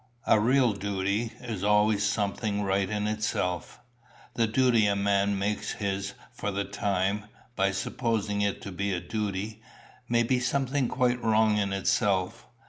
[0.25, 3.79] A real duty is always something right in itself.
[4.33, 8.99] The duty a man makes his for the time, by supposing it to be a
[8.99, 9.61] duty,
[10.09, 12.47] may be something quite wrong in itself.